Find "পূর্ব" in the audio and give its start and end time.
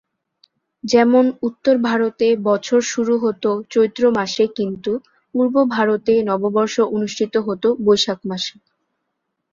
5.35-5.55